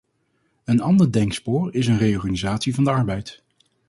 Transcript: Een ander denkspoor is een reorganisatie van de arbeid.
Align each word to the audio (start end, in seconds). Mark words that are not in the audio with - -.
Een 0.65 0.81
ander 0.81 1.11
denkspoor 1.11 1.73
is 1.75 1.87
een 1.87 1.97
reorganisatie 1.97 2.75
van 2.75 2.83
de 2.83 2.89
arbeid. 2.89 3.43